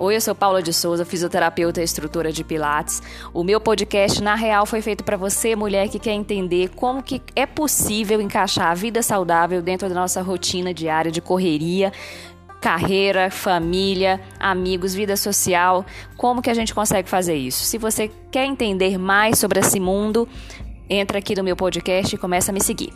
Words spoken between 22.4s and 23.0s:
a me seguir.